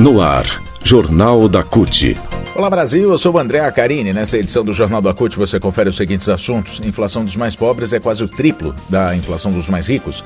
No 0.00 0.22
ar, 0.22 0.62
Jornal 0.84 1.48
da 1.48 1.64
CUT. 1.64 2.16
Olá 2.54 2.70
Brasil, 2.70 3.10
eu 3.10 3.18
sou 3.18 3.34
o 3.34 3.38
André 3.38 3.58
Acarini. 3.58 4.12
Nessa 4.12 4.38
edição 4.38 4.64
do 4.64 4.72
Jornal 4.72 5.02
da 5.02 5.12
CUT 5.12 5.36
você 5.36 5.58
confere 5.58 5.88
os 5.88 5.96
seguintes 5.96 6.28
assuntos. 6.28 6.80
inflação 6.84 7.24
dos 7.24 7.34
mais 7.34 7.56
pobres 7.56 7.92
é 7.92 7.98
quase 7.98 8.22
o 8.22 8.28
triplo 8.28 8.72
da 8.88 9.16
inflação 9.16 9.50
dos 9.50 9.66
mais 9.66 9.88
ricos. 9.88 10.22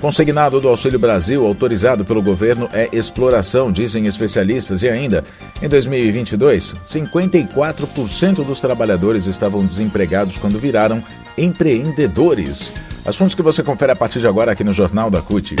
Consignado 0.00 0.60
do 0.60 0.68
Auxílio 0.68 0.96
Brasil, 0.96 1.44
autorizado 1.44 2.04
pelo 2.04 2.22
governo, 2.22 2.68
é 2.72 2.88
exploração, 2.92 3.72
dizem 3.72 4.06
especialistas. 4.06 4.84
E 4.84 4.88
ainda, 4.88 5.24
em 5.60 5.68
2022, 5.68 6.76
54% 6.86 8.44
dos 8.44 8.60
trabalhadores 8.60 9.26
estavam 9.26 9.66
desempregados 9.66 10.38
quando 10.38 10.56
viraram 10.56 11.02
empreendedores. 11.36 12.72
Assuntos 13.04 13.34
que 13.34 13.42
você 13.42 13.60
confere 13.60 13.90
a 13.90 13.96
partir 13.96 14.20
de 14.20 14.28
agora 14.28 14.52
aqui 14.52 14.62
no 14.62 14.72
Jornal 14.72 15.10
da 15.10 15.20
CUT. 15.20 15.56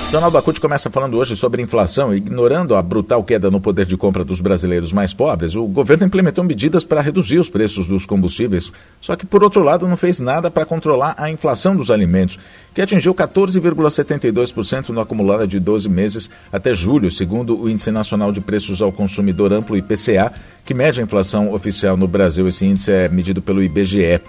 Jornal 0.10 0.32
da 0.32 0.42
CUT 0.42 0.62
começa 0.62 0.90
falando 0.90 1.18
hoje 1.18 1.36
sobre 1.36 1.62
inflação. 1.62 2.16
Ignorando 2.16 2.78
a 2.78 2.82
brutal 2.82 3.22
queda 3.26 3.52
no 3.52 3.60
poder 3.60 3.86
de 3.86 3.98
compra 3.98 4.24
dos 4.24 4.40
brasileiros 4.40 4.94
mais 4.94 5.14
pobres, 5.14 5.54
o 5.54 5.68
governo 5.68 6.06
implementou 6.06 6.46
medidas 6.46 6.86
para 6.86 7.02
reduzir 7.02 7.38
os 7.40 7.50
preços 7.50 7.88
dos 7.88 8.06
combustíveis. 8.06 8.72
Só 9.02 9.18
que, 9.18 9.26
por 9.26 9.44
outro 9.44 9.62
lado, 9.62 9.86
não 9.86 9.98
fez 9.98 10.18
nada 10.18 10.50
para 10.50 10.66
controlar 10.66 11.14
a 11.18 11.30
inflação 11.30 11.76
dos 11.76 11.92
alimentos, 11.92 12.40
que 12.74 12.82
atingiu 12.82 13.14
14,72% 13.14 14.90
no 14.90 15.02
acumulado 15.02 15.46
de 15.46 15.60
12 15.60 15.90
meses 15.90 16.30
até 16.54 16.74
julho, 16.74 17.12
segundo 17.12 17.62
o 17.62 17.70
Índice 17.70 17.92
Nacional 17.92 18.32
de 18.32 18.40
Preços 18.40 18.82
ao 18.82 18.94
Consumidor 18.94 19.52
Amplo, 19.52 19.76
IPCA, 19.76 20.32
que 20.64 20.74
mede 20.74 21.02
a 21.02 21.04
inflação 21.04 21.54
oficial 21.54 21.98
no 21.98 22.08
Brasil. 22.08 22.48
Esse 22.48 22.66
índice 22.66 22.92
é 22.92 23.10
medido 23.10 23.42
pelo 23.42 23.62
IBGE. 23.62 24.22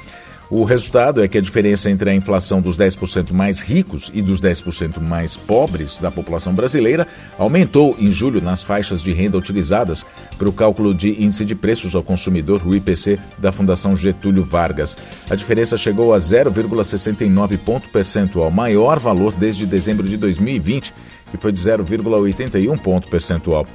O 0.50 0.64
resultado 0.64 1.22
é 1.22 1.28
que 1.28 1.36
a 1.36 1.42
diferença 1.42 1.90
entre 1.90 2.08
a 2.08 2.14
inflação 2.14 2.62
dos 2.62 2.78
10% 2.78 3.32
mais 3.32 3.60
ricos 3.60 4.10
e 4.14 4.22
dos 4.22 4.40
10% 4.40 4.98
mais 4.98 5.36
pobres 5.36 5.98
da 5.98 6.10
população 6.10 6.54
brasileira 6.54 7.06
aumentou 7.38 7.94
em 7.98 8.10
julho 8.10 8.40
nas 8.40 8.62
faixas 8.62 9.02
de 9.02 9.12
renda 9.12 9.36
utilizadas 9.36 10.06
para 10.38 10.48
o 10.48 10.52
cálculo 10.52 10.94
de 10.94 11.22
índice 11.22 11.44
de 11.44 11.54
preços 11.54 11.94
ao 11.94 12.02
consumidor, 12.02 12.66
o 12.66 12.74
IPC, 12.74 13.18
da 13.36 13.52
Fundação 13.52 13.94
Getúlio 13.94 14.42
Vargas. 14.42 14.96
A 15.28 15.34
diferença 15.34 15.76
chegou 15.76 16.14
a 16.14 16.18
0,69 16.18 17.58
ponto 17.58 17.90
percentual, 17.90 18.50
maior 18.50 18.98
valor 18.98 19.34
desde 19.34 19.66
dezembro 19.66 20.08
de 20.08 20.16
2020, 20.16 20.94
que 21.30 21.36
foi 21.36 21.52
de 21.52 21.60
0,81 21.60 22.78
ponto 22.78 23.06
percentual. 23.08 23.66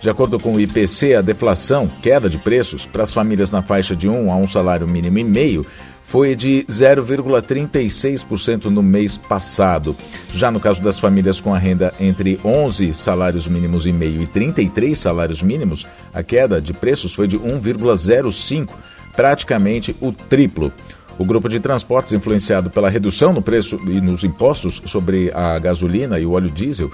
De 0.00 0.08
acordo 0.08 0.38
com 0.38 0.54
o 0.54 0.60
IPC, 0.60 1.14
a 1.14 1.20
deflação, 1.20 1.86
queda 2.02 2.26
de 2.30 2.38
preços, 2.38 2.86
para 2.86 3.02
as 3.02 3.12
famílias 3.12 3.50
na 3.50 3.60
faixa 3.60 3.94
de 3.94 4.08
1 4.08 4.32
a 4.32 4.36
um 4.36 4.46
salário 4.46 4.88
mínimo 4.88 5.18
e 5.18 5.24
meio, 5.24 5.66
foi 6.10 6.34
de 6.34 6.66
0,36% 6.68 8.64
no 8.64 8.82
mês 8.82 9.16
passado. 9.16 9.94
Já 10.34 10.50
no 10.50 10.58
caso 10.58 10.82
das 10.82 10.98
famílias 10.98 11.40
com 11.40 11.54
a 11.54 11.58
renda 11.58 11.94
entre 12.00 12.36
11 12.44 12.92
salários 12.94 13.46
mínimos 13.46 13.86
e 13.86 13.92
meio 13.92 14.20
e 14.20 14.26
33 14.26 14.98
salários 14.98 15.40
mínimos, 15.40 15.86
a 16.12 16.20
queda 16.24 16.60
de 16.60 16.72
preços 16.72 17.14
foi 17.14 17.28
de 17.28 17.38
1,05, 17.38 18.70
praticamente 19.14 19.94
o 20.00 20.10
triplo. 20.10 20.72
O 21.16 21.24
grupo 21.24 21.48
de 21.48 21.60
transportes, 21.60 22.12
influenciado 22.12 22.70
pela 22.70 22.90
redução 22.90 23.32
no 23.32 23.40
preço 23.40 23.78
e 23.86 24.00
nos 24.00 24.24
impostos 24.24 24.82
sobre 24.86 25.30
a 25.32 25.60
gasolina 25.60 26.18
e 26.18 26.26
o 26.26 26.32
óleo 26.32 26.50
diesel, 26.50 26.90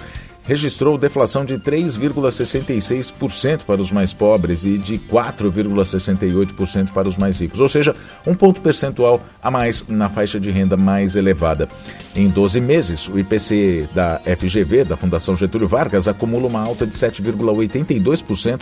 registrou 0.46 0.96
deflação 0.96 1.44
de 1.44 1.58
3,66% 1.58 3.60
para 3.66 3.80
os 3.80 3.90
mais 3.90 4.12
pobres 4.12 4.64
e 4.64 4.78
de 4.78 4.96
4,68% 4.98 6.92
para 6.92 7.08
os 7.08 7.16
mais 7.16 7.40
ricos, 7.40 7.58
ou 7.60 7.68
seja, 7.68 7.94
um 8.26 8.34
ponto 8.34 8.60
percentual 8.60 9.20
a 9.42 9.50
mais 9.50 9.84
na 9.88 10.08
faixa 10.08 10.38
de 10.38 10.50
renda 10.50 10.76
mais 10.76 11.16
elevada. 11.16 11.68
Em 12.14 12.28
12 12.28 12.60
meses, 12.60 13.08
o 13.08 13.18
IPC 13.18 13.88
da 13.94 14.20
FGV, 14.38 14.84
da 14.84 14.96
Fundação 14.96 15.36
Getúlio 15.36 15.68
Vargas, 15.68 16.08
acumula 16.08 16.46
uma 16.46 16.60
alta 16.60 16.86
de 16.86 16.94
7,82% 16.94 18.60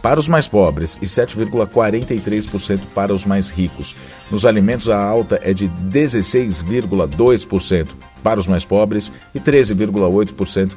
para 0.00 0.20
os 0.20 0.28
mais 0.28 0.46
pobres 0.46 0.96
e 1.02 1.06
7,43% 1.06 2.78
para 2.94 3.12
os 3.12 3.24
mais 3.24 3.50
ricos. 3.50 3.96
Nos 4.30 4.44
alimentos, 4.44 4.88
a 4.88 4.96
alta 4.96 5.40
é 5.42 5.52
de 5.52 5.68
16,2% 5.68 7.88
para 8.22 8.38
os 8.38 8.46
mais 8.46 8.64
pobres 8.64 9.10
e 9.34 9.40
13,8% 9.40 10.70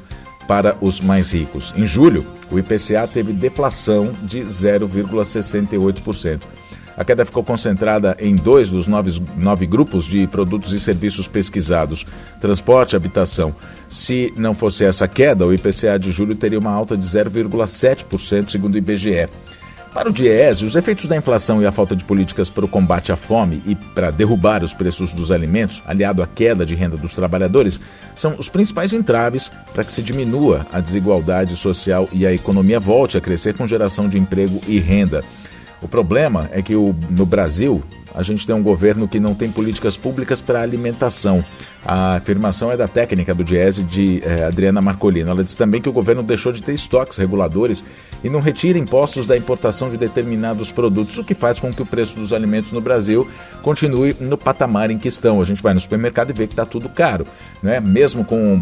para 0.46 0.76
os 0.80 1.00
mais 1.00 1.32
ricos. 1.32 1.72
Em 1.76 1.86
julho, 1.86 2.26
o 2.50 2.58
IPCA 2.58 3.06
teve 3.06 3.32
deflação 3.32 4.12
de 4.22 4.40
0,68%. 4.40 6.40
A 6.96 7.04
queda 7.04 7.24
ficou 7.24 7.42
concentrada 7.42 8.16
em 8.20 8.36
dois 8.36 8.70
dos 8.70 8.86
nove, 8.86 9.22
nove, 9.36 9.66
grupos 9.66 10.04
de 10.04 10.26
produtos 10.26 10.72
e 10.72 10.80
serviços 10.80 11.26
pesquisados: 11.26 12.04
transporte 12.40 12.92
e 12.92 12.96
habitação. 12.96 13.54
Se 13.88 14.32
não 14.36 14.52
fosse 14.52 14.84
essa 14.84 15.08
queda, 15.08 15.46
o 15.46 15.54
IPCA 15.54 15.98
de 15.98 16.12
julho 16.12 16.34
teria 16.34 16.58
uma 16.58 16.70
alta 16.70 16.96
de 16.96 17.04
0,7%, 17.04 18.50
segundo 18.50 18.74
o 18.74 18.78
IBGE. 18.78 19.28
Para 19.94 20.08
o 20.08 20.12
Diese, 20.12 20.64
os 20.64 20.74
efeitos 20.74 21.04
da 21.04 21.16
inflação 21.16 21.60
e 21.60 21.66
a 21.66 21.72
falta 21.72 21.94
de 21.94 22.02
políticas 22.02 22.48
para 22.48 22.64
o 22.64 22.68
combate 22.68 23.12
à 23.12 23.16
fome 23.16 23.62
e 23.66 23.74
para 23.74 24.10
derrubar 24.10 24.64
os 24.64 24.72
preços 24.72 25.12
dos 25.12 25.30
alimentos, 25.30 25.82
aliado 25.86 26.22
à 26.22 26.26
queda 26.26 26.64
de 26.64 26.74
renda 26.74 26.96
dos 26.96 27.12
trabalhadores, 27.12 27.78
são 28.16 28.34
os 28.38 28.48
principais 28.48 28.94
entraves 28.94 29.50
para 29.74 29.84
que 29.84 29.92
se 29.92 30.00
diminua 30.00 30.66
a 30.72 30.80
desigualdade 30.80 31.56
social 31.56 32.08
e 32.10 32.26
a 32.26 32.32
economia 32.32 32.80
volte 32.80 33.18
a 33.18 33.20
crescer 33.20 33.52
com 33.52 33.66
geração 33.66 34.08
de 34.08 34.18
emprego 34.18 34.62
e 34.66 34.78
renda. 34.78 35.22
O 35.82 35.88
problema 35.88 36.48
é 36.52 36.62
que 36.62 36.74
o, 36.74 36.94
no 37.10 37.26
Brasil 37.26 37.84
a 38.14 38.22
gente 38.22 38.46
tem 38.46 38.54
um 38.54 38.62
governo 38.62 39.08
que 39.08 39.18
não 39.18 39.34
tem 39.34 39.50
políticas 39.50 39.96
públicas 39.96 40.40
para 40.40 40.62
alimentação. 40.62 41.44
A 41.84 42.16
afirmação 42.16 42.70
é 42.70 42.76
da 42.76 42.86
técnica 42.86 43.34
do 43.34 43.42
Diese, 43.42 43.82
de 43.82 44.22
eh, 44.24 44.44
Adriana 44.44 44.80
Marcolino. 44.80 45.30
Ela 45.30 45.42
diz 45.42 45.56
também 45.56 45.80
que 45.80 45.88
o 45.88 45.92
governo 45.92 46.22
deixou 46.22 46.52
de 46.52 46.62
ter 46.62 46.74
estoques 46.74 47.16
reguladores 47.16 47.84
e 48.22 48.30
não 48.30 48.40
retira 48.40 48.78
impostos 48.78 49.26
da 49.26 49.36
importação 49.36 49.90
de 49.90 49.96
determinados 49.96 50.70
produtos, 50.70 51.18
o 51.18 51.24
que 51.24 51.34
faz 51.34 51.58
com 51.58 51.72
que 51.72 51.82
o 51.82 51.86
preço 51.86 52.16
dos 52.16 52.32
alimentos 52.32 52.72
no 52.72 52.80
Brasil 52.80 53.28
continue 53.62 54.16
no 54.20 54.38
patamar 54.38 54.90
em 54.90 54.98
que 54.98 55.08
estão. 55.08 55.40
A 55.40 55.44
gente 55.44 55.62
vai 55.62 55.74
no 55.74 55.80
supermercado 55.80 56.30
e 56.30 56.32
vê 56.32 56.46
que 56.46 56.52
está 56.52 56.64
tudo 56.64 56.88
caro. 56.88 57.26
Né? 57.62 57.80
Mesmo 57.80 58.24
com 58.24 58.60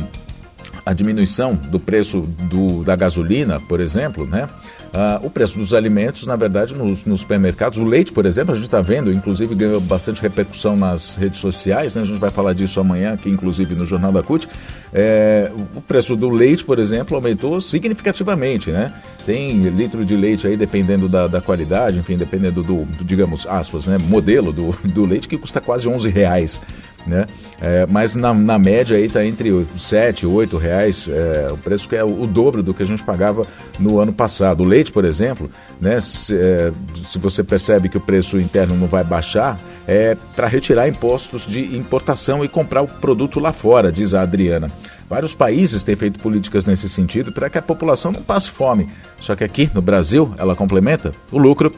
a 0.84 0.92
diminuição 0.92 1.54
do 1.54 1.78
preço 1.78 2.20
do, 2.20 2.82
da 2.84 2.96
gasolina, 2.96 3.60
por 3.60 3.80
exemplo, 3.80 4.26
né? 4.26 4.48
Ah, 4.92 5.20
o 5.22 5.30
preço 5.30 5.56
dos 5.56 5.72
alimentos, 5.72 6.26
na 6.26 6.34
verdade, 6.34 6.74
nos, 6.74 7.04
nos, 7.04 7.20
supermercados, 7.20 7.78
o 7.78 7.84
leite, 7.84 8.12
por 8.12 8.26
exemplo, 8.26 8.52
a 8.52 8.54
gente 8.54 8.64
está 8.64 8.80
vendo, 8.80 9.12
inclusive 9.12 9.54
ganhou 9.54 9.80
bastante 9.80 10.20
repercussão 10.20 10.76
nas 10.76 11.14
redes 11.14 11.38
sociais, 11.38 11.94
né? 11.94 12.02
a 12.02 12.04
gente 12.04 12.18
vai 12.18 12.30
falar 12.30 12.54
disso 12.54 12.80
amanhã, 12.80 13.12
aqui 13.12 13.30
inclusive 13.30 13.76
no 13.76 13.86
Jornal 13.86 14.10
da 14.10 14.22
CUT. 14.22 14.48
É, 14.92 15.50
o 15.76 15.80
preço 15.80 16.16
do 16.16 16.28
leite, 16.28 16.64
por 16.64 16.80
exemplo, 16.80 17.14
aumentou 17.14 17.60
significativamente, 17.60 18.72
né? 18.72 18.92
Tem 19.24 19.62
litro 19.68 20.04
de 20.04 20.16
leite 20.16 20.48
aí, 20.48 20.56
dependendo 20.56 21.08
da, 21.08 21.28
da 21.28 21.40
qualidade, 21.40 21.98
enfim, 21.98 22.16
dependendo 22.16 22.62
do, 22.62 22.84
do, 22.84 23.04
digamos, 23.04 23.46
aspas, 23.46 23.86
né? 23.86 23.96
Modelo 23.98 24.52
do, 24.52 24.72
do 24.88 25.06
leite, 25.06 25.28
que 25.28 25.38
custa 25.38 25.60
quase 25.60 25.86
11 25.86 26.08
reais 26.08 26.60
né? 27.06 27.26
É, 27.60 27.86
mas 27.90 28.14
na, 28.14 28.32
na, 28.32 28.58
média 28.58 28.96
aí 28.96 29.04
está 29.04 29.24
entre 29.24 29.66
7 29.76 30.22
e 30.22 30.26
8 30.26 30.56
reais, 30.56 31.08
é, 31.08 31.48
o 31.52 31.58
preço 31.58 31.88
que 31.88 31.94
é 31.94 32.02
o, 32.02 32.22
o, 32.22 32.26
dobro 32.26 32.62
do 32.62 32.72
que 32.72 32.82
a 32.82 32.86
gente 32.86 33.02
pagava 33.02 33.46
no 33.78 33.98
ano 33.98 34.12
passado. 34.12 34.62
O 34.62 34.66
leite, 34.66 34.90
por 34.90 35.04
exemplo, 35.04 35.50
né, 35.80 36.00
se, 36.00 36.34
é, 36.34 36.72
se 37.02 37.18
você 37.18 37.44
percebe 37.44 37.88
que 37.88 37.98
o 37.98 38.00
preço 38.00 38.38
interno 38.38 38.74
não 38.74 38.86
vai 38.86 39.04
baixar, 39.04 39.58
é 39.86 40.16
para 40.34 40.46
retirar 40.46 40.88
impostos 40.88 41.46
de 41.46 41.76
importação 41.76 42.44
e 42.44 42.48
comprar 42.48 42.80
o 42.82 42.86
produto 42.86 43.38
lá 43.38 43.52
fora, 43.52 43.92
diz 43.92 44.14
a 44.14 44.22
Adriana. 44.22 44.68
Vários 45.08 45.34
países 45.34 45.82
têm 45.82 45.96
feito 45.96 46.20
políticas 46.20 46.64
nesse 46.64 46.88
sentido 46.88 47.32
para 47.32 47.50
que 47.50 47.58
a 47.58 47.62
população 47.62 48.12
não 48.12 48.22
passe 48.22 48.50
fome. 48.50 48.86
Só 49.20 49.34
que 49.34 49.42
aqui 49.42 49.68
no 49.74 49.82
Brasil, 49.82 50.32
ela 50.38 50.54
complementa, 50.54 51.12
o 51.32 51.38
lucro 51.38 51.74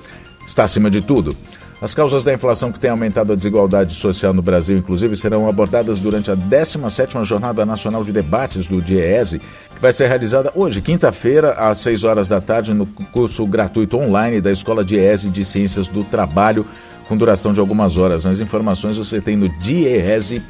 está 0.47 0.65
acima 0.65 0.91
de 0.91 1.01
tudo. 1.01 1.35
As 1.83 1.95
causas 1.97 2.23
da 2.23 2.33
inflação 2.33 2.71
que 2.71 2.79
tem 2.79 2.91
aumentado 2.91 3.33
a 3.33 3.37
desigualdade 3.37 3.93
social 3.95 4.33
no 4.33 4.41
Brasil, 4.41 4.79
inclusive, 4.79 5.17
serão 5.17 5.49
abordadas 5.49 5.99
durante 5.99 6.31
a 6.31 6.37
17ª 6.37 7.25
Jornada 7.25 7.67
Nacional 7.67 8.05
de 8.05 8.13
Debates 8.13 8.69
do 8.69 8.81
DIEESE, 8.81 9.41
que 9.41 9.81
vai 9.81 9.93
ser 9.93 10.07
realizada 10.07 10.53
hoje, 10.55 10.81
quinta-feira, 10.81 11.55
às 11.55 11.79
6 11.79 12.05
horas 12.05 12.29
da 12.29 12.41
tarde, 12.41 12.73
no 12.73 12.87
curso 12.87 13.45
gratuito 13.45 13.99
online 13.99 14.41
da 14.41 14.53
Escola 14.53 14.85
DIEESE 14.85 15.29
de 15.29 15.45
Ciências 15.45 15.89
do 15.89 16.05
Trabalho, 16.05 16.65
com 17.09 17.17
duração 17.17 17.53
de 17.53 17.59
algumas 17.59 17.97
horas. 17.97 18.25
Mais 18.25 18.39
informações 18.39 18.97
você 18.97 19.21
tem 19.21 19.37
no 19.37 19.49
diese.org.br. 19.59 20.47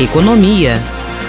Economia. 0.00 0.80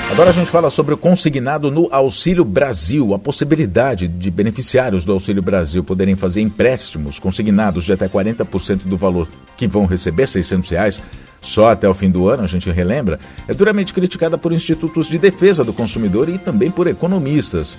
Agora 0.09 0.29
a 0.29 0.33
gente 0.33 0.49
fala 0.49 0.69
sobre 0.69 0.93
o 0.93 0.97
consignado 0.97 1.69
no 1.69 1.89
Auxílio 1.91 2.45
Brasil, 2.45 3.13
a 3.13 3.19
possibilidade 3.19 4.07
de 4.07 4.31
beneficiários 4.31 5.03
do 5.03 5.11
Auxílio 5.11 5.43
Brasil 5.43 5.83
poderem 5.83 6.15
fazer 6.15 6.41
empréstimos 6.41 7.19
consignados 7.19 7.83
de 7.83 7.91
até 7.91 8.07
40% 8.07 8.83
do 8.85 8.95
valor 8.95 9.27
que 9.57 9.67
vão 9.67 9.85
receber, 9.85 10.27
600 10.27 10.69
reais, 10.69 11.01
só 11.41 11.67
até 11.67 11.87
o 11.87 11.93
fim 11.93 12.09
do 12.09 12.29
ano, 12.29 12.43
a 12.43 12.47
gente 12.47 12.71
relembra, 12.71 13.19
é 13.47 13.53
duramente 13.53 13.93
criticada 13.93 14.37
por 14.37 14.53
institutos 14.53 15.07
de 15.07 15.19
defesa 15.19 15.63
do 15.63 15.73
consumidor 15.73 16.29
e 16.29 16.37
também 16.37 16.71
por 16.71 16.87
economistas. 16.87 17.77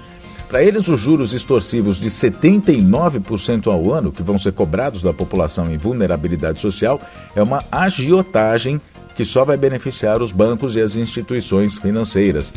Para 0.49 0.63
eles, 0.63 0.87
os 0.87 1.01
juros 1.01 1.33
extorsivos 1.35 1.99
de 1.99 2.09
79% 2.09 3.67
ao 3.67 3.93
ano, 3.93 4.13
que 4.13 4.23
vão 4.23 4.39
ser 4.39 4.53
cobrados 4.53 5.03
da 5.03 5.13
população 5.13 5.71
em 5.71 5.77
vulnerabilidade 5.77 6.61
social, 6.61 7.01
é 7.35 7.43
uma 7.43 7.65
agiotagem 7.71 8.81
que 9.19 9.25
só 9.25 9.45
vai 9.45 9.57
beneficiar 9.57 10.23
os 10.23 10.31
bancos 10.31 10.77
e 10.77 10.81
as 10.81 10.95
instituições 10.95 11.77
financeiras. 11.77 12.55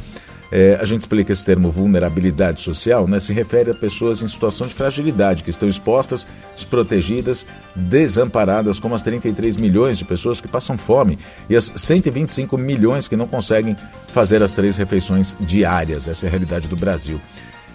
É, 0.51 0.77
a 0.79 0.85
gente 0.85 1.01
explica 1.01 1.33
esse 1.33 1.43
termo 1.43 1.71
vulnerabilidade 1.71 2.61
social, 2.61 3.07
né? 3.07 3.19
Se 3.19 3.33
refere 3.33 3.71
a 3.71 3.73
pessoas 3.73 4.21
em 4.21 4.27
situação 4.27 4.67
de 4.67 4.73
fragilidade, 4.75 5.43
que 5.43 5.49
estão 5.49 5.67
expostas, 5.67 6.27
desprotegidas, 6.55 7.47
desamparadas, 7.75 8.79
como 8.79 8.93
as 8.93 9.01
33 9.01 9.57
milhões 9.57 9.97
de 9.97 10.05
pessoas 10.05 10.39
que 10.39 10.47
passam 10.47 10.77
fome 10.77 11.17
e 11.49 11.55
as 11.55 11.73
125 11.75 12.55
milhões 12.59 13.07
que 13.07 13.17
não 13.17 13.25
conseguem 13.25 13.75
fazer 14.09 14.43
as 14.43 14.53
três 14.53 14.77
refeições 14.77 15.35
diárias. 15.39 16.07
Essa 16.07 16.27
é 16.27 16.29
a 16.29 16.29
realidade 16.29 16.67
do 16.67 16.75
Brasil. 16.75 17.19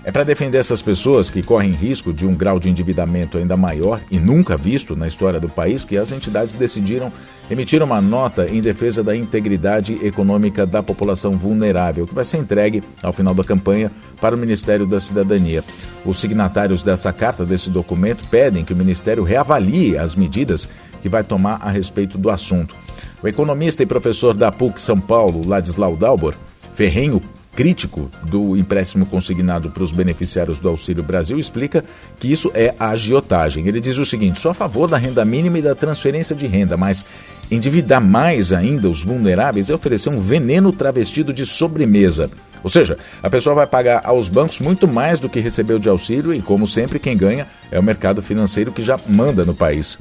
É 0.06 0.12
para 0.12 0.22
defender 0.22 0.58
essas 0.58 0.80
pessoas 0.80 1.28
que 1.28 1.42
correm 1.42 1.72
risco 1.72 2.12
de 2.12 2.24
um 2.24 2.32
grau 2.32 2.60
de 2.60 2.70
endividamento 2.70 3.38
ainda 3.38 3.56
maior 3.56 4.00
e 4.08 4.20
nunca 4.20 4.56
visto 4.56 4.94
na 4.94 5.08
história 5.08 5.40
do 5.40 5.48
país 5.48 5.84
que 5.84 5.98
as 5.98 6.12
entidades 6.12 6.54
decidiram 6.54 7.12
emitir 7.50 7.82
uma 7.82 8.00
nota 8.00 8.46
em 8.48 8.60
defesa 8.60 9.02
da 9.02 9.16
integridade 9.16 9.98
econômica 10.06 10.64
da 10.64 10.80
população 10.80 11.36
vulnerável, 11.36 12.06
que 12.06 12.14
vai 12.14 12.22
ser 12.22 12.36
entregue 12.36 12.84
ao 13.02 13.12
final 13.12 13.34
da 13.34 13.42
campanha 13.42 13.90
para 14.20 14.36
o 14.36 14.38
Ministério 14.38 14.86
da 14.86 15.00
Cidadania. 15.00 15.64
Os 16.04 16.20
signatários 16.20 16.84
dessa 16.84 17.12
carta, 17.12 17.44
desse 17.44 17.68
documento, 17.68 18.28
pedem 18.28 18.64
que 18.64 18.74
o 18.74 18.76
Ministério 18.76 19.24
reavalie 19.24 19.98
as 19.98 20.14
medidas 20.14 20.68
que 21.02 21.08
vai 21.08 21.24
tomar 21.24 21.58
a 21.60 21.68
respeito 21.68 22.16
do 22.16 22.30
assunto. 22.30 22.76
O 23.20 23.26
economista 23.26 23.82
e 23.82 23.86
professor 23.86 24.34
da 24.34 24.52
PUC 24.52 24.80
São 24.80 25.00
Paulo, 25.00 25.44
Ladislau 25.44 25.96
Dalbor, 25.96 26.36
ferrenho 26.74 27.20
crítico 27.56 28.10
do 28.22 28.54
empréstimo 28.54 29.06
consignado 29.06 29.70
para 29.70 29.82
os 29.82 29.90
beneficiários 29.90 30.58
do 30.58 30.68
Auxílio 30.68 31.02
Brasil 31.02 31.38
explica 31.38 31.82
que 32.20 32.30
isso 32.30 32.50
é 32.54 32.74
agiotagem. 32.78 33.66
Ele 33.66 33.80
diz 33.80 33.96
o 33.96 34.04
seguinte: 34.04 34.38
sou 34.38 34.50
a 34.50 34.54
favor 34.54 34.88
da 34.88 34.98
renda 34.98 35.24
mínima 35.24 35.58
e 35.58 35.62
da 35.62 35.74
transferência 35.74 36.36
de 36.36 36.46
renda, 36.46 36.76
mas 36.76 37.04
endividar 37.50 38.00
mais 38.00 38.52
ainda 38.52 38.90
os 38.90 39.02
vulneráveis 39.02 39.70
é 39.70 39.74
oferecer 39.74 40.10
um 40.10 40.20
veneno 40.20 40.70
travestido 40.70 41.32
de 41.32 41.46
sobremesa. 41.46 42.30
Ou 42.62 42.68
seja, 42.68 42.98
a 43.22 43.30
pessoa 43.30 43.54
vai 43.54 43.66
pagar 43.66 44.02
aos 44.04 44.28
bancos 44.28 44.60
muito 44.60 44.86
mais 44.86 45.18
do 45.18 45.28
que 45.28 45.40
recebeu 45.40 45.78
de 45.78 45.88
auxílio 45.88 46.34
e, 46.34 46.42
como 46.42 46.66
sempre, 46.66 46.98
quem 46.98 47.16
ganha 47.16 47.46
é 47.70 47.78
o 47.78 47.82
mercado 47.82 48.20
financeiro 48.20 48.72
que 48.72 48.82
já 48.82 48.98
manda 49.08 49.44
no 49.44 49.54
país. 49.54 49.98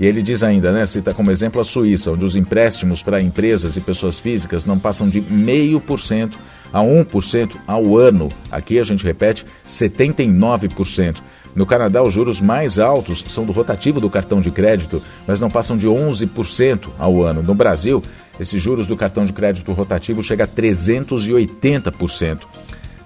E 0.00 0.06
ele 0.06 0.22
diz 0.22 0.42
ainda, 0.42 0.72
né, 0.72 0.86
cita 0.86 1.12
como 1.12 1.30
exemplo 1.30 1.60
a 1.60 1.64
Suíça, 1.64 2.12
onde 2.12 2.24
os 2.24 2.36
empréstimos 2.36 3.02
para 3.02 3.20
empresas 3.20 3.76
e 3.76 3.80
pessoas 3.80 4.18
físicas 4.18 4.64
não 4.64 4.78
passam 4.78 5.08
de 5.08 5.20
0,5% 5.20 6.34
a 6.72 6.80
1% 6.80 7.56
ao 7.66 7.96
ano. 7.96 8.28
Aqui 8.50 8.78
a 8.78 8.84
gente 8.84 9.04
repete, 9.04 9.46
79%. 9.66 11.16
No 11.54 11.66
Canadá, 11.66 12.02
os 12.02 12.12
juros 12.12 12.40
mais 12.40 12.78
altos 12.78 13.24
são 13.26 13.44
do 13.44 13.52
rotativo 13.52 14.00
do 14.00 14.08
cartão 14.08 14.40
de 14.40 14.50
crédito, 14.50 15.02
mas 15.26 15.40
não 15.40 15.50
passam 15.50 15.76
de 15.76 15.88
11% 15.88 16.88
ao 16.98 17.22
ano. 17.22 17.42
No 17.42 17.54
Brasil, 17.54 18.02
esses 18.38 18.62
juros 18.62 18.86
do 18.86 18.96
cartão 18.96 19.24
de 19.24 19.32
crédito 19.32 19.72
rotativo 19.72 20.22
chega 20.22 20.44
a 20.44 20.48
380%. 20.48 22.42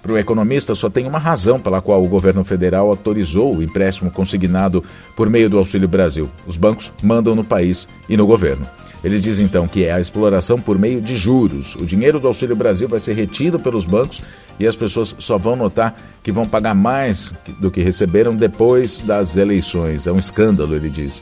Para 0.03 0.11
o 0.11 0.17
economista, 0.17 0.75
só 0.75 0.89
tem 0.89 1.07
uma 1.07 1.17
razão 1.17 1.57
pela 1.57 1.81
qual 1.81 2.03
o 2.03 2.09
governo 2.09 2.43
federal 2.43 2.89
autorizou 2.89 3.55
o 3.55 3.63
empréstimo 3.63 4.11
consignado 4.11 4.83
por 5.15 5.29
meio 5.29 5.49
do 5.49 5.57
Auxílio 5.57 5.87
Brasil: 5.87 6.29
os 6.45 6.57
bancos 6.57 6.91
mandam 7.01 7.33
no 7.33 7.43
país 7.43 7.87
e 8.09 8.17
no 8.17 8.27
governo. 8.27 8.67
Eles 9.01 9.21
dizem 9.21 9.45
então 9.45 9.65
que 9.65 9.85
é 9.85 9.93
a 9.93 10.01
exploração 10.01 10.59
por 10.59 10.77
meio 10.77 11.01
de 11.01 11.15
juros. 11.15 11.75
O 11.75 11.85
dinheiro 11.85 12.19
do 12.19 12.27
Auxílio 12.27 12.55
Brasil 12.55 12.87
vai 12.87 12.99
ser 12.99 13.13
retido 13.13 13.57
pelos 13.59 13.85
bancos 13.85 14.21
e 14.59 14.67
as 14.67 14.75
pessoas 14.75 15.15
só 15.19 15.37
vão 15.37 15.55
notar 15.55 15.97
que 16.21 16.31
vão 16.31 16.45
pagar 16.45 16.73
mais 16.73 17.33
do 17.59 17.71
que 17.71 17.81
receberam 17.81 18.35
depois 18.35 18.99
das 18.99 19.37
eleições. 19.37 20.05
É 20.05 20.11
um 20.11 20.19
escândalo, 20.19 20.75
ele 20.75 20.89
diz. 20.89 21.21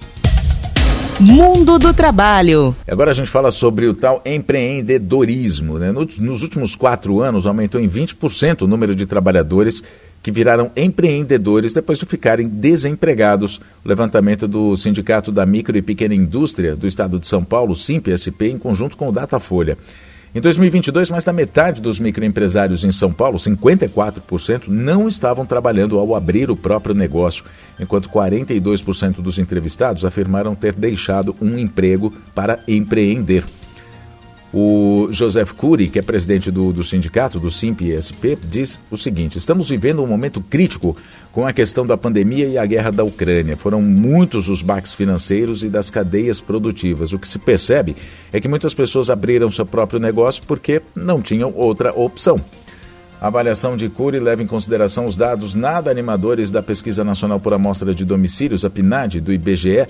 Mundo 1.21 1.77
do 1.77 1.93
Trabalho. 1.93 2.75
Agora 2.87 3.11
a 3.11 3.13
gente 3.13 3.29
fala 3.29 3.51
sobre 3.51 3.85
o 3.85 3.93
tal 3.93 4.23
empreendedorismo. 4.25 5.77
Né? 5.77 5.91
Nos 5.91 6.41
últimos 6.41 6.75
quatro 6.75 7.21
anos 7.21 7.45
aumentou 7.45 7.79
em 7.79 7.87
20% 7.87 8.63
o 8.63 8.67
número 8.67 8.95
de 8.95 9.05
trabalhadores 9.05 9.83
que 10.23 10.31
viraram 10.31 10.71
empreendedores 10.75 11.73
depois 11.73 11.99
de 11.99 12.07
ficarem 12.07 12.47
desempregados. 12.47 13.57
O 13.85 13.87
levantamento 13.87 14.47
do 14.47 14.75
Sindicato 14.75 15.31
da 15.31 15.45
Micro 15.45 15.77
e 15.77 15.81
Pequena 15.83 16.15
Indústria 16.15 16.75
do 16.75 16.87
Estado 16.87 17.19
de 17.19 17.27
São 17.27 17.43
Paulo, 17.43 17.75
SIMP-SP, 17.75 18.49
em 18.49 18.57
conjunto 18.57 18.97
com 18.97 19.07
o 19.07 19.11
Datafolha. 19.11 19.77
Em 20.33 20.39
2022, 20.39 21.09
mais 21.09 21.25
da 21.25 21.33
metade 21.33 21.81
dos 21.81 21.99
microempresários 21.99 22.85
em 22.85 22.91
São 22.91 23.11
Paulo, 23.11 23.37
54%, 23.37 24.69
não 24.69 25.09
estavam 25.09 25.45
trabalhando 25.45 25.99
ao 25.99 26.15
abrir 26.15 26.49
o 26.49 26.55
próprio 26.55 26.95
negócio, 26.95 27.43
enquanto 27.77 28.07
42% 28.07 29.15
dos 29.15 29.37
entrevistados 29.39 30.05
afirmaram 30.05 30.55
ter 30.55 30.71
deixado 30.73 31.35
um 31.41 31.57
emprego 31.57 32.13
para 32.33 32.63
empreender. 32.65 33.43
O 34.53 35.07
Joseph 35.11 35.53
Cury, 35.53 35.87
que 35.87 35.97
é 35.97 36.01
presidente 36.01 36.51
do, 36.51 36.73
do 36.73 36.83
sindicato, 36.83 37.39
do 37.39 37.49
SIMP-SP, 37.49 38.37
diz 38.43 38.81
o 38.91 38.97
seguinte: 38.97 39.37
estamos 39.37 39.69
vivendo 39.69 40.03
um 40.03 40.07
momento 40.07 40.41
crítico 40.41 40.95
com 41.31 41.47
a 41.47 41.53
questão 41.53 41.87
da 41.87 41.95
pandemia 41.95 42.47
e 42.47 42.57
a 42.57 42.65
guerra 42.65 42.91
da 42.91 43.03
Ucrânia. 43.03 43.55
Foram 43.55 43.81
muitos 43.81 44.49
os 44.49 44.61
baques 44.61 44.93
financeiros 44.93 45.63
e 45.63 45.69
das 45.69 45.89
cadeias 45.89 46.41
produtivas. 46.41 47.13
O 47.13 47.19
que 47.19 47.27
se 47.27 47.39
percebe 47.39 47.95
é 48.33 48.41
que 48.41 48.47
muitas 48.49 48.73
pessoas 48.73 49.09
abriram 49.09 49.49
seu 49.49 49.65
próprio 49.65 50.01
negócio 50.01 50.43
porque 50.45 50.81
não 50.93 51.21
tinham 51.21 51.53
outra 51.55 51.93
opção. 51.97 52.41
A 53.21 53.27
avaliação 53.27 53.77
de 53.77 53.87
Cury 53.87 54.19
leva 54.19 54.43
em 54.43 54.47
consideração 54.47 55.05
os 55.05 55.15
dados 55.15 55.55
nada 55.55 55.89
animadores 55.89 56.51
da 56.51 56.61
Pesquisa 56.61 57.05
Nacional 57.05 57.39
por 57.39 57.53
Amostra 57.53 57.93
de 57.93 58.03
Domicílios, 58.03 58.65
a 58.65 58.69
PNAD, 58.69 59.21
do 59.21 59.31
IBGE, 59.31 59.87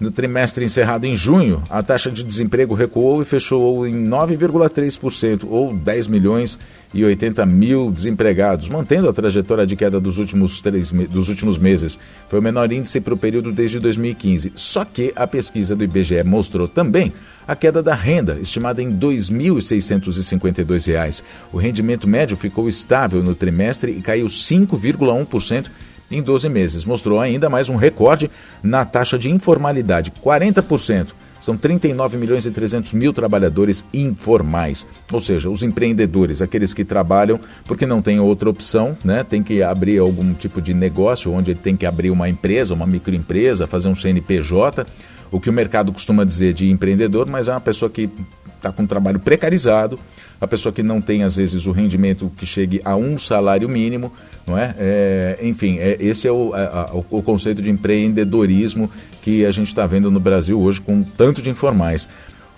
no 0.00 0.10
trimestre 0.12 0.64
encerrado 0.64 1.04
em 1.06 1.16
junho, 1.16 1.60
a 1.68 1.82
taxa 1.82 2.08
de 2.10 2.22
desemprego 2.22 2.74
recuou 2.74 3.20
e 3.20 3.24
fechou 3.24 3.84
em 3.86 4.08
9,3%, 4.08 5.46
ou 5.50 5.74
10 5.74 6.06
milhões 6.06 6.56
e 6.94 7.04
80 7.04 7.44
mil 7.44 7.90
desempregados, 7.90 8.68
mantendo 8.68 9.08
a 9.08 9.12
trajetória 9.12 9.66
de 9.66 9.74
queda 9.74 9.98
dos 9.98 10.18
últimos, 10.18 10.60
três, 10.60 10.92
dos 10.92 11.28
últimos 11.28 11.58
meses. 11.58 11.98
Foi 12.28 12.38
o 12.38 12.42
menor 12.42 12.70
índice 12.72 13.00
para 13.00 13.14
o 13.14 13.18
período 13.18 13.50
desde 13.50 13.80
2015. 13.80 14.52
Só 14.54 14.84
que 14.84 15.12
a 15.16 15.26
pesquisa 15.26 15.74
do 15.74 15.82
IBGE 15.82 16.22
mostrou 16.22 16.68
também 16.68 17.12
a 17.46 17.56
queda 17.56 17.82
da 17.82 17.94
renda, 17.94 18.38
estimada 18.40 18.80
em 18.82 18.90
R$ 18.90 18.94
2.652. 18.94 21.24
O 21.52 21.58
rendimento 21.58 22.06
médio 22.06 22.36
ficou 22.36 22.68
estável 22.68 23.20
no 23.22 23.34
trimestre 23.34 23.90
e 23.90 24.00
caiu 24.00 24.26
5,1% 24.26 25.66
em 26.10 26.22
12 26.22 26.48
meses. 26.48 26.84
Mostrou 26.84 27.20
ainda 27.20 27.48
mais 27.48 27.68
um 27.68 27.76
recorde 27.76 28.30
na 28.62 28.84
taxa 28.84 29.18
de 29.18 29.30
informalidade, 29.30 30.12
40%. 30.24 31.08
São 31.40 31.56
39 31.56 32.18
milhões 32.18 32.46
e 32.46 32.50
300 32.50 32.92
mil 32.92 33.12
trabalhadores 33.12 33.84
informais, 33.94 34.86
ou 35.12 35.20
seja, 35.20 35.48
os 35.48 35.62
empreendedores, 35.62 36.42
aqueles 36.42 36.74
que 36.74 36.84
trabalham 36.84 37.38
porque 37.64 37.86
não 37.86 38.02
tem 38.02 38.18
outra 38.18 38.50
opção, 38.50 38.96
né? 39.04 39.22
Tem 39.22 39.42
que 39.42 39.62
abrir 39.62 39.98
algum 39.98 40.34
tipo 40.34 40.60
de 40.60 40.74
negócio 40.74 41.32
onde 41.32 41.52
ele 41.52 41.60
tem 41.60 41.76
que 41.76 41.86
abrir 41.86 42.10
uma 42.10 42.28
empresa, 42.28 42.74
uma 42.74 42.86
microempresa, 42.86 43.66
fazer 43.66 43.88
um 43.88 43.94
CNPJ, 43.94 44.84
o 45.30 45.40
que 45.40 45.50
o 45.50 45.52
mercado 45.52 45.92
costuma 45.92 46.24
dizer 46.24 46.52
de 46.52 46.70
empreendedor, 46.70 47.28
mas 47.28 47.48
é 47.48 47.52
uma 47.52 47.60
pessoa 47.60 47.90
que 47.90 48.08
está 48.56 48.72
com 48.72 48.82
um 48.82 48.86
trabalho 48.86 49.20
precarizado, 49.20 49.98
a 50.40 50.46
pessoa 50.46 50.72
que 50.72 50.82
não 50.82 51.00
tem, 51.00 51.22
às 51.22 51.36
vezes, 51.36 51.66
o 51.66 51.72
rendimento 51.72 52.30
que 52.36 52.44
chegue 52.44 52.80
a 52.84 52.96
um 52.96 53.18
salário 53.18 53.68
mínimo, 53.68 54.12
não 54.46 54.56
é? 54.56 54.74
é 54.78 55.38
enfim, 55.42 55.78
é, 55.78 55.96
esse 56.00 56.28
é 56.28 56.32
o, 56.32 56.52
a, 56.54 56.90
o, 56.92 57.18
o 57.18 57.22
conceito 57.22 57.62
de 57.62 57.70
empreendedorismo 57.70 58.90
que 59.22 59.44
a 59.44 59.50
gente 59.50 59.68
está 59.68 59.86
vendo 59.86 60.10
no 60.10 60.20
Brasil 60.20 60.60
hoje 60.60 60.80
com 60.80 61.02
tanto 61.02 61.42
de 61.42 61.50
informais. 61.50 62.08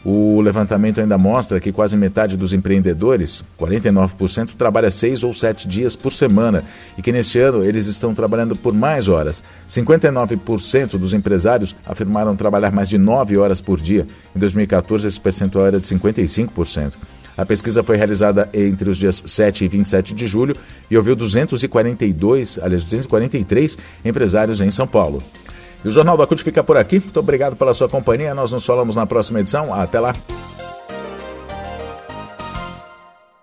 O 0.03 0.41
levantamento 0.41 0.99
ainda 0.99 1.19
mostra 1.19 1.61
que 1.61 1.71
quase 1.71 1.95
metade 1.95 2.35
dos 2.35 2.55
empreendedores, 2.55 3.45
49%, 3.59 4.55
trabalha 4.57 4.91
seis 4.91 5.23
ou 5.23 5.35
sete 5.35 5.69
dias 5.69 5.95
por 5.95 6.11
semana 6.11 6.65
e 6.97 7.03
que 7.03 7.13
neste 7.13 7.39
ano 7.39 7.63
eles 7.63 7.87
estão 7.87 8.15
trabalhando 8.15 8.57
por 8.57 8.73
mais 8.73 9.09
horas. 9.09 9.43
59% 9.69 10.97
dos 10.97 11.13
empresários 11.13 11.77
afirmaram 11.85 12.35
trabalhar 12.35 12.73
mais 12.73 12.89
de 12.89 12.97
nove 12.97 13.37
horas 13.37 13.61
por 13.61 13.79
dia. 13.79 14.07
Em 14.35 14.39
2014, 14.39 15.07
esse 15.07 15.21
percentual 15.21 15.67
era 15.67 15.79
de 15.79 15.87
55%. 15.87 16.95
A 17.37 17.45
pesquisa 17.45 17.83
foi 17.83 17.97
realizada 17.97 18.49
entre 18.55 18.89
os 18.89 18.97
dias 18.97 19.23
7 19.25 19.65
e 19.65 19.69
27 19.69 20.15
de 20.15 20.27
julho 20.27 20.57
e 20.91 20.97
ouviu 20.97 21.15
242, 21.15 22.59
aliás, 22.63 22.85
243 22.85 23.79
empresários 24.05 24.61
em 24.61 24.71
São 24.71 24.87
Paulo. 24.87 25.23
E 25.85 25.89
o 25.89 25.91
Jornal 25.91 26.17
da 26.17 26.27
CUT 26.27 26.43
fica 26.43 26.63
por 26.63 26.77
aqui. 26.77 27.01
Muito 27.01 27.19
obrigado 27.21 27.57
pela 27.57 27.73
sua 27.73 27.89
companhia. 27.89 28.35
Nós 28.35 28.53
nos 28.53 28.65
falamos 28.65 28.97
na 28.97 29.07
próxima 29.07 29.41
edição. 29.41 29.73
Até 29.73 29.99
lá. 29.99 30.15